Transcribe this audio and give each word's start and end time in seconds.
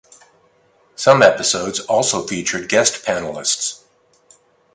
Some 0.95 1.21
episodes 1.21 1.79
also 1.81 2.25
featured 2.25 2.67
guest 2.67 3.05
panelists. 3.05 3.83